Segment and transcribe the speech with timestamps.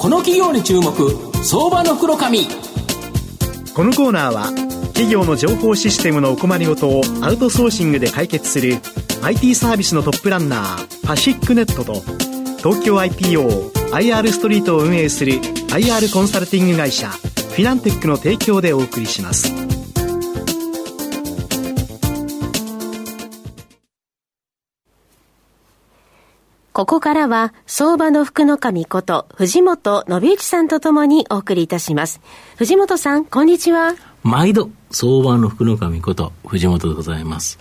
[0.00, 0.90] この企業に注目
[1.44, 2.38] 相場の袋紙
[3.74, 4.46] このコーナーは
[4.94, 8.78] 企業の情報システムのお困りごとをアウトソーシングで解決する
[9.22, 12.00] IT サービスのトップランナーパシックネットと
[12.62, 19.69] 東京 IPOIR ストリートを運営する IR コンサルティング会社フィナンテックの提供でお送りします。
[26.80, 32.22] ここからは、相場の福の神こと、藤本信之さんとともにお送りいたします。
[32.56, 33.96] 藤本さん、こんにちは。
[34.22, 37.58] 毎度、相場の福の神こと、藤本でございます。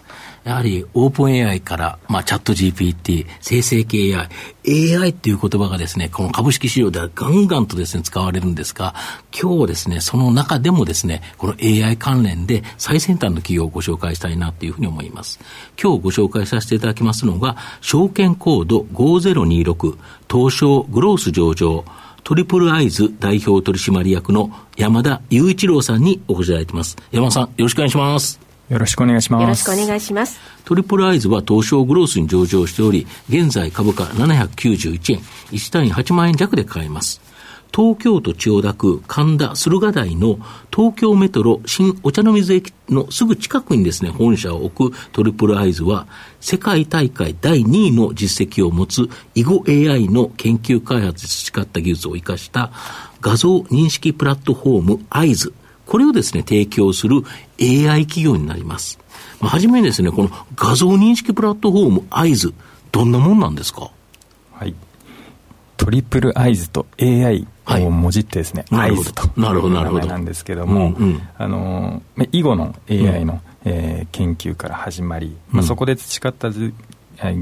[0.49, 4.29] やはりオープン AI から、まあ、チャット GPT、生成系 AI、
[4.97, 8.95] AI っていう言葉がですね、この株式市場ではガンガンとですね、使われるんですが、
[9.31, 15.39] 今日ですね、その中でもですね、この AI 関連で最先端の企業をご紹介したいなというふうに思います。
[15.79, 19.97] 今日ご紹介させていただきますのが、証券コード5026、
[20.27, 21.85] 東証グロース上場、
[22.23, 26.97] トリプルアイズ代表取締役の山田雄一郎さんにお越しいただいています。
[27.11, 28.48] 山田さん、よろしくお願いします。
[28.69, 29.41] よろしくお願いします。
[29.41, 30.39] よろしくお願いします。
[30.63, 35.19] トリプルアイズは東証グロースに上場しており、現在株価791円、
[35.51, 37.19] 1単位8万円弱で買えます。
[37.75, 40.39] 東京都千代田区神田駿河台の
[40.75, 46.07] 東京メトロ新お茶の水駅のすぐ近くにですね、本社を置くトリプルアイズは、
[46.39, 52.71] 世界大会第2位の実績を持つ囲碁 AI の研究開発で培った技術を生かした
[53.21, 55.53] 画像認識プラットフォームアイズ。
[55.89, 57.23] これをですね、提供する
[57.59, 58.99] AI 企業になります。
[59.41, 62.53] まあ、はじめにですね、この画像認識プラットフォームアイズ、
[62.91, 63.89] どんなもんなんですか？
[64.53, 64.75] はい。
[65.77, 67.47] トリプルアイズと AI
[67.85, 70.93] をもじってですね、はい、アイズという名前なんですけども、
[71.37, 76.51] あの、囲碁の AI の、うん、えー、研究から始まり、まあ、そこで培った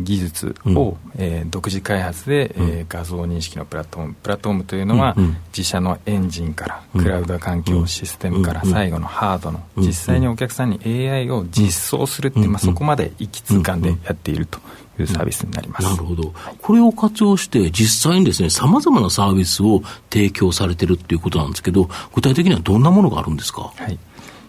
[0.03, 14.59] 技術を、うん、えー、独自開発で、うん、えー、画像認識のプラットフォームプラットフォームというのは、うんうん、自社のエンジンから、クラウド環境システムから、最後のハードの、実際にお客さんに AI を実装するっていう、まあ、そこまで一気通貫でやっていると
[14.99, 15.83] いうサービスになります。
[15.83, 16.33] なるほど。
[16.61, 23.71] これを活用して、実際にですね、さまざまなサービスを提供されてるっていうことなんですけど、具体的にはどんなものがあるんですか？
[23.75, 23.99] はい。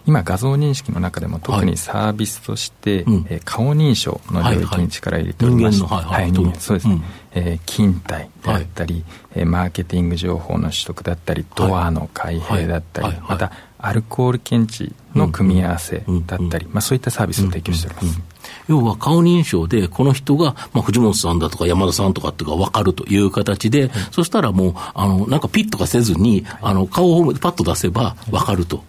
[0.09, 7.03] 今画像認識の中でも特にサービスとして、はい、えー、顔認証の領域に力を入れておりまして、はいはい、はい、そうですね、うん、
[7.33, 9.05] えー、勤怠であったり、
[9.35, 18.19] はい、マーケティング情報の取得だったりドアの開閉だったり、またアルコール検知の組み合わせだったり、まあ、そういったサービスを提供しております。
[18.67, 28.83] 要は顔認証で、この人が、まあ、藤本さんだとか山田さんとかっていうか分かるという形で、そしたらもう、あの、なんかピッとかせずに、あの、顔をパッと出せば分かると。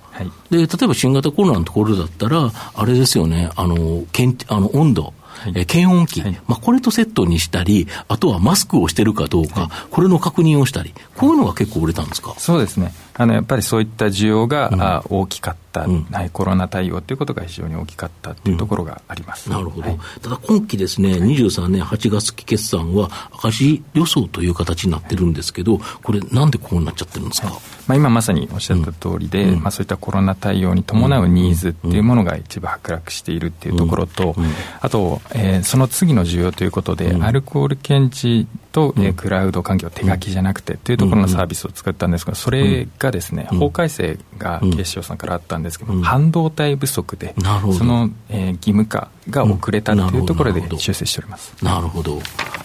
[0.50, 12.34] で、例えば新型コロナのところだったら、あれですよね、あの、けんあの温度、はい、検温器、はい、まあ、これとセットにしたり、あとはマスクをしてるかどうか、はい、これの確認をしたり、こういうのが結構売れたんですか？
[12.36, 12.92] そうですね。
[13.14, 27.56] あのやっぱりそういった需要が、うん、大きかった、うん、はい、コロナ対応ということが非常に大きかったというところがあります、うん、なるほど、はい、ただ今期ですね、23年8月期決算は赤字予想という形になってるんですけど、これ、なんでこうなっちゃってるんですか、はい、
[27.86, 34.34] まあ、今まさにおっしゃった通りで、まあ、そういったコロナ対応に伴うニーズっていうものが一部剥落しているっていうところと、
[34.80, 47.34] あと、えー、その次の需要ということで、アルコール検知と、えー、クラウド環境、手書きじゃなくてっていうところのサービスを作ったんですが、それがですね、法改正が警視庁さんからあったんですけど、半導体不足で、
[47.76, 51.54] その、えー、義務化が遅れたというところで修正しております。
[51.64, 52.18] なるほど。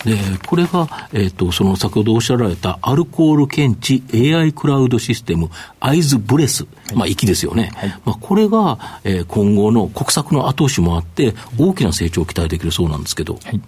[0.03, 4.03] で、これが、えっ、ー、と、その先ほどおっしゃられたアルコール検知
[4.35, 7.71] AI クラウドシステム、アイズブレス、まあ、息ですよね。
[7.75, 13.39] はい、まあ、これが、えー、今後の国策の後押しもあって、大きな成長を期待できるそうなんですけど。
[13.43, 13.61] はい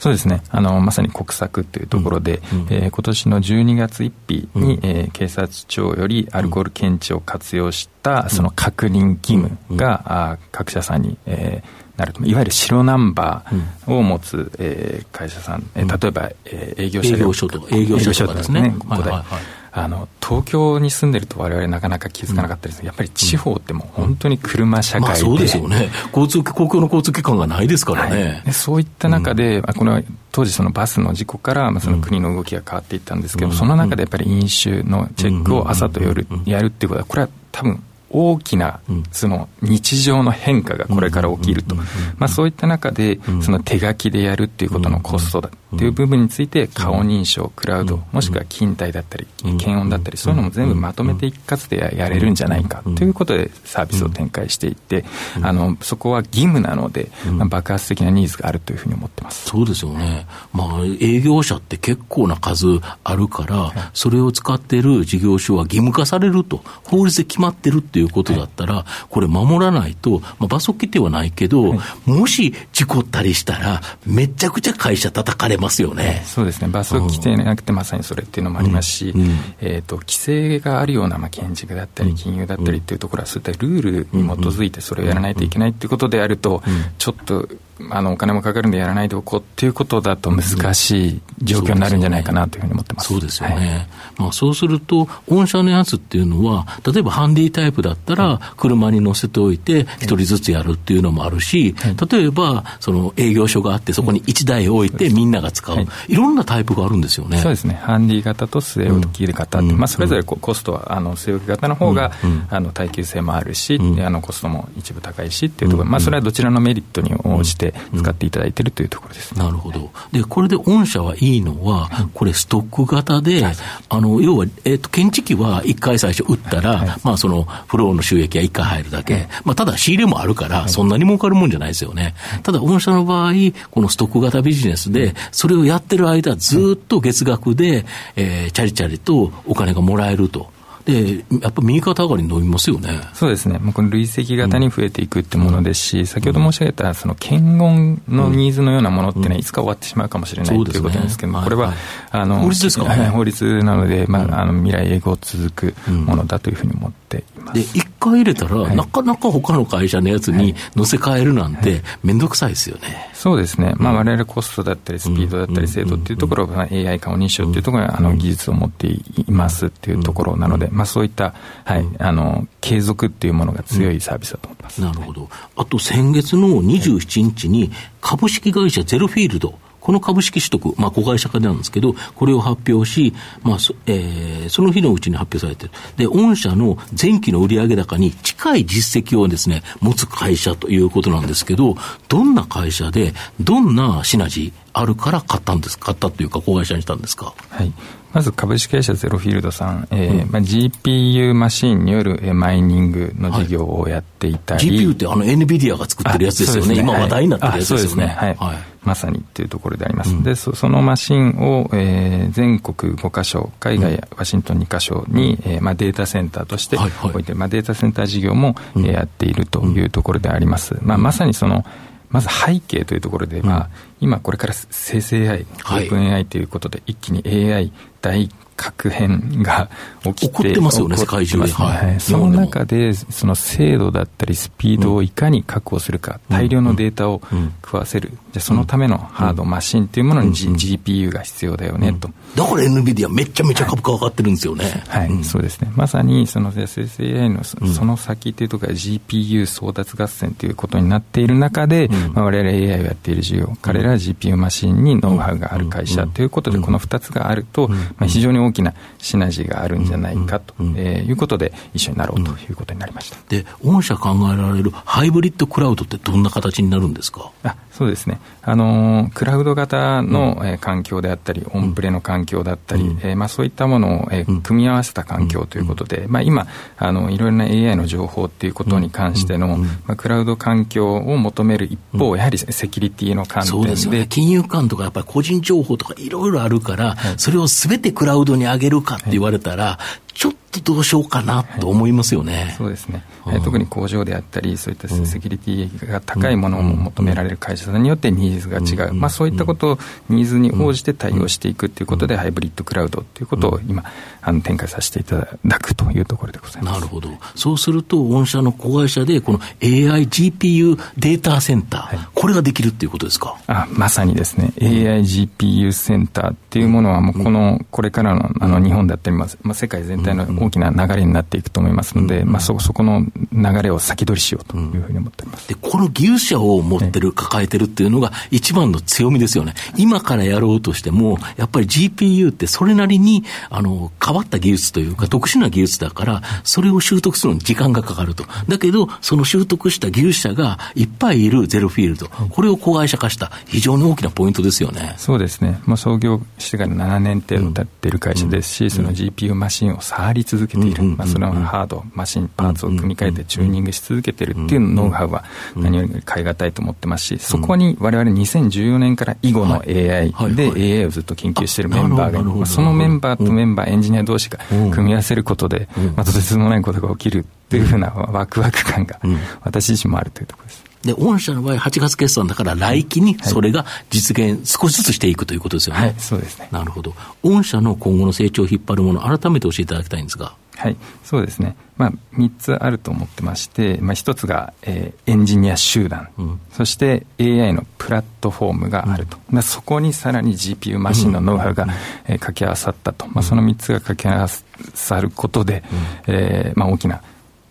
[0.00, 0.42] そうですね。
[0.48, 18.74] あのまさに国策というところで、うんうん、えー、今年の12月1日に、うん、えー、警察庁よりアルコール検知を活用したその確認義務が、うん、あ各社さんに、えー、なるといわゆる白ナンバーを持つ、えー、会社さん、えー、例えば、えー、営業者営業所と営業所とかですね。
[18.88, 19.24] はいはいはい
[19.72, 25.90] あの東京に住んでるとわれわれなかなか気づかなかったです、うん、やっぱり地方ってもう本当に車社会で、まあ、そうですよね。
[26.14, 30.02] 交通公共の交通機関がないですからね、はい、そういった中で、うん、この
[30.32, 38.80] 当時そのバスの事故からその国の動きが変わっていったんですけど、うん、その中でやっぱり飲酒のチェックを朝と夜やるっていうことはこれは多分大きな
[39.12, 41.84] その日常の変化がこれから起きると、ま
[42.20, 55.04] あ、そういった中でその手書きでやるっていうことのコストだっていう部分について顔認証クラウドもしくは勤怠だったり検温だったりそういうのも全部まとめて一括でやれるんじゃないかということでサービスを展開していって
[55.42, 59.48] あのそこは義務なので、まあ、爆発的なニーズがあるというふうに思ってます。
[59.48, 62.66] そうですよね、まあ、営業者って結構な数
[63.04, 71.74] あるから、それを使っている事業所は義務化されると法律で決まってるっていうことだったら、これ守らないと、まあ、罰則規定はないけど、
[72.06, 76.22] もし事故ったりしたら、めちゃくちゃ会社叩かれますよね。
[76.24, 76.68] そうですね。
[76.68, 79.20] 罰則規定なくてまさにそれっていうのもありますし、うん。
[79.20, 79.28] うん、
[79.60, 86.62] えっ、ー、と、規制があるような、まあ、建築だったり、金融だったりっていうところは、そういったルールに基づいてそれをやらないといけないっていうことであると、
[86.98, 87.48] ちょっと、
[87.90, 93.08] あのお金もかかるんでやらないでおこうっていうことだと難しい状況になるんじゃないかなというふうに思ってます。
[93.08, 93.86] そうですよね、はい、
[94.18, 101.74] まあ、そうすると、御社のやつっていうのは、例えばハンディタイプだったら、車に乗せておいて、一人ずつやるっていうのもあるし、
[102.10, 107.38] 例えばその営業所があって、そこに1台置いて、みんなが使う、はい、いろんなタイプがあるんですよね。
[107.38, 119.90] そうですね、ハンディ型と据え置き型って、うん、まあ、それぞれコストは、あの据え置き型の方が、うん、あの耐久性もあるし、うん、あのコストも一部高いしっていうところ、まあ、それはどちらのメリットに応じて使っていただいているというところです、ね、なるほど。
[120.12, 123.44] で、これで御社はいいのは、これストック型で、
[123.88, 129.14] あの、要は、えっ、ー、と、検知器は1回最初打ったら、はい、まあ、その、フローの収益が1回入るだけ。
[129.14, 132.14] はい、まあ、ただ仕入れもあるから、そんなに儲かるもんじゃないですよね。
[132.42, 133.32] ただ、御社の場合、
[133.70, 137.84] このストック型ビジネスで、それをやってる間、ずっと月額で、
[138.16, 140.50] えー、チャリチャリとお金がもらえると。
[140.84, 143.00] で、やっぱ右肩上がりに伸びますよね。
[143.14, 143.58] そうですね。
[143.58, 151.74] もうこの累積型に増えていくってものですし、うん、先ほど申し上げた、その検温のニーズのようなものっていうのは、いつか終わってしまうかもしれない、うん、ということなんですけども、これは、
[152.10, 157.54] あの、法律ですか、ね、法律なので、まあ、あの、未来永劫続くものだというふうに思っています。
[157.54, 163.10] で、一回入れたら、はい、なかなか他の会社のやつに乗せ替えるなんて、めんどくさいですよね。
[163.20, 163.74] そうですね。
[163.76, 171.34] まあ、我々コストだったり、スピードだったり、精度っていうところが、AI 顔認証っていうところに、あの、技術を持っていますっていうところなので、まあ、そういった
[171.64, 177.70] はい、あの継続っていうものが強いサービスだと思います、なるほど、あと先月の27日に、
[178.00, 185.72] 株式会社ゼロフィールド、この株式取得、まあ、子会社化なんですけど、これを発表し、まあそえー、その日のうちに発表されてる。
[185.96, 191.76] で、御社の前期の売上高に近い実績をですね、持つ会社ということなんですけど、
[192.08, 197.32] どんな会社で、どんなシナジーあるから買ったんです買ったというか、子会社にしたんですか？
[197.48, 197.72] はい。
[198.12, 206.80] まず株式会社ゼロフィールドさん、えー、うん、まあ、GPU マシンによる、えマイニングの事業をやっていたり、はい、GPU ってあの NVIDIA が作ってるやつですよね、ね。
[206.80, 208.06] 今話題になってるやつですよね。
[208.08, 210.10] はい、はい、まさにっていうところであります。
[210.10, 217.14] うん、でそ、そのマシンを、えー、全国5カ所、海外、ワシントン2カ所に、うん、えー、まあ、データセンターとして置いて、はい。
[217.14, 220.76] はい、まあ、データセンター事業も、うん、やっているというところであります。
[220.82, 221.64] まあ、まさにその、
[222.10, 223.70] まず背景というところで、まあ、
[224.00, 227.22] 今これから生成 AI、オープン AI ということで、一気に
[227.52, 228.28] AI 大
[228.60, 229.70] 核変が
[230.02, 231.50] 起きて起こってますよね、世界中で。
[231.50, 237.22] はい、その中で、その精度だったりスピードをいかに確保するか、大量のデータを
[237.64, 242.10] 食わせる、じゃそのためのハード、マシンというものに、G、GPU が必要だよね、と。
[242.36, 244.84] だから NVIDIA めちゃめちゃ株価上がってるんですよね。
[244.88, 245.72] はい、そうですね。
[245.74, 263.16] まさに、その生成 AI のその先というところが GPU 争奪合戦ということになっている中で、まあ、我々 AI をやっている事業、彼らは GPU マシンにノウハウがある会社ということで、この2つがあると、まあ、非常に大きなシナジーがあるんじゃないかと、えいうことで、一緒になろうということになりました。
[263.28, 267.30] で、御社考えられるハイブリッドクラウドってどんな形になるんですか？
[267.42, 268.20] あそうですね。
[268.42, 283.48] あのー、クラウド型の、うん、えー、環境であったり、オンプレの環境だったり、うん、えー、まあ、そういったものを、えー、組み合わせた環境ということで、まあ、今あの、いろいろな AI の情報っていうことに関しての、まあ、クラウド環境を求める一方、やはりセキュリティの観点で。
[283.50, 284.06] そうですよね。
[284.08, 289.78] 金融機関とか、やっぱり個人情報とかいろいろあるから、はい、それをすべてクラウドに上げるかって言われたら、
[290.14, 299.78] ちょっとどうしようかなと思いますよね、はい、そうですね、うん、特に工場であったり、そういったセキュリティが高いものを求められる会社さんによってニーズが違う、まあ、そういったことを
[300.08, 303.84] ニーズに応じて対応していくということで、ハイブリッドクラウドということを今、
[304.22, 306.80] あの展開させていただくというところでございます。
[306.80, 313.36] なるほど、そうすると、御社の子会社で、この AI、GPU データセンター、はい、これができるっていうことですか？
[313.46, 329.54] あまさにですね、AI、GPU センターっていうものは、もうこのこれからのあの日本だったり、まあ、世界全体の大きな流れになっていくと思いますので、まあ、そそこの流れを先取りしようというふうに思ってます、でこの技術者を持ってる、抱えてるっていうのが一番の強みですよね。
[329.76, 338.24] 今からやろうとしても、やっぱり GPU ってそれなりにあの変わった技術というか、特殊な技術だから、それを習得するのに時間がかかると。
[338.48, 344.94] だけど、その習得した技術者がいっぱいいるゼロフィールド、これを子会社化した、非常に大きなポイントですよね。
[344.96, 345.60] そうですね。
[345.66, 350.82] まあ、創業してから7年程度経ってる会社ですし、その GPU マシンを触り続けている。
[350.82, 355.24] まあ、そのハード、マシン、パーツを組み替えてチューニングし続けてるっていうノウハウは
[355.56, 362.46] 何より買い難いと思ってますし、そこに我々2014年から囲碁の AI で AI をずっと研究しているメンバーが。
[362.46, 364.38] そのメンバーとメンバー、エンジニア同士が
[364.70, 369.00] 組み合わせることで、まあ、とてつもないことが起きるというふうなワクワク感が
[369.42, 370.69] 私自身もあるというところです。
[370.82, 375.80] で、御社の場合、8月決算だから、来期にそれが実現、少しずつしていくということですよね。
[375.80, 376.48] はい、そうですね。
[376.50, 376.94] なるほど。
[377.22, 380.32] 御社の今後の成長を引っ張るもの、改めて教えていただきたいんですが。
[380.60, 381.56] はい、そうですね。
[381.78, 389.16] まあ、3つあると思ってまして、まあ、1つが、えー、エンジニア集団、うん、そして AI のプラットフォームがあると。
[389.32, 391.78] うん、そこにさらに GPU マシンのノウハウが、うん、えー、
[392.14, 393.06] 掛け合わさったと。
[393.06, 394.28] まあ、その3つが掛け合わ
[394.74, 395.62] さることで、
[396.06, 397.00] うん、えー、まあ、大きな、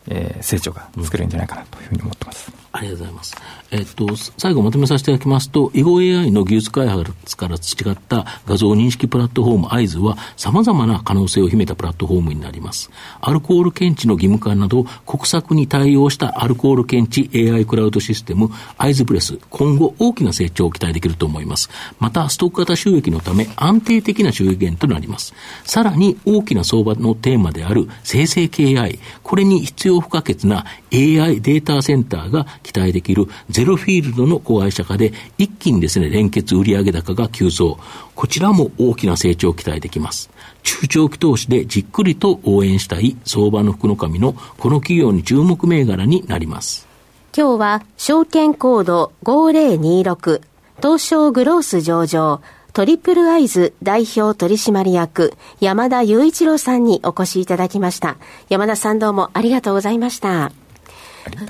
[0.09, 2.51] えー、成長が作れるんじゃないかなというふうに思ってます。
[2.71, 3.35] ありがとうございます。
[3.71, 12.89] えっと、最後まとめさせていただきますと、囲碁 AI の技術開発から培った画像認識プラットフォームアイズは、様々な可能性を秘めたプラットフォームになります。
[13.21, 21.69] アルコール検知の義務化など、国策に対応したアルコール検知 AI クラウドシステム、アイズプレス、今後大きな成長を期待できると思います。
[21.99, 25.35] また、ストック型収益のため、安定的な収益源となります。
[25.63, 33.27] さらに、大きな相場のテーマである生成 AI、これに必要不可欠な AI データセンターが期待できる
[33.59, 37.77] ゼロフィールドの子会社化で、一気にですね、連結売上高が急増。
[38.15, 40.29] こちらも大きな成長を期待できます。
[40.63, 46.87] 中長期投資でじっくりと応援したい相場の福の神のこの企業に注目銘柄になります。
[47.35, 50.41] 今日は証券コード5026
[50.81, 58.15] 東証グロース上場トリプルアイズ代表取締役山田雄一郎さんにお越しいただきました。
[58.47, 60.53] 山田さんどうもありがとうございました。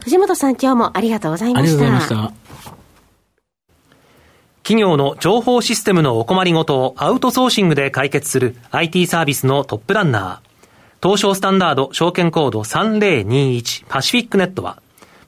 [0.04, 1.84] 藤本さん今日もありがとうございました。
[1.84, 2.50] ありがとうございました。
[4.64, 10.50] 企業の情報システムのお困りごとをアウトソーシングで解決する IT サービスのトップランナー。
[11.02, 14.82] 東証スタンダード証券コード3021パシフィックネットは、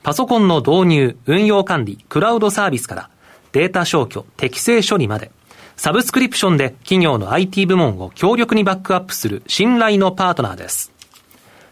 [0.03, 3.09] パソコンの導入、運用管理、クラウドサービスから、
[3.51, 5.31] データ消去、適正処理まで、
[5.75, 10.91] サブスクリプションで企業の IT 部門を強力にバックアップする信頼のパートナーです。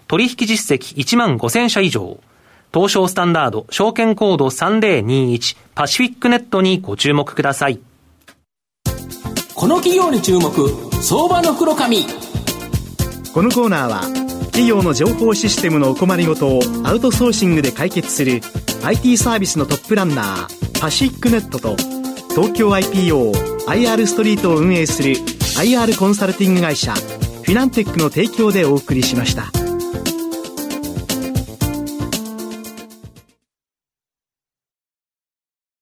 [0.08, 2.20] 取引実績1万5000社以上、
[2.74, 7.80] 東証スタンダード証券コード3021パシフィックネットにご注目ください。
[9.56, 10.52] この企業に注目、
[11.02, 12.06] 相場の黒髪。
[13.34, 14.02] このコーナーは、
[14.46, 18.42] 企業の情報システムのお困りごとをアウトソーシングで解決する
[18.84, 21.76] IT サービスのトップランナー、パシフィックネットと、
[22.30, 25.16] 東京 IPO、IR ストリートを運営する
[25.58, 29.59] IR コンサルティング会社、フィナンテックの提供でお送りしました。